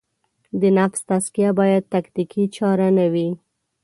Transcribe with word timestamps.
د 0.61 0.63
نفس 0.77 0.99
تزکیه 1.09 1.49
باید 1.59 1.83
تکتیکي 1.93 2.43
چاره 2.57 2.87
نه 2.97 3.05
وي. 3.13 3.29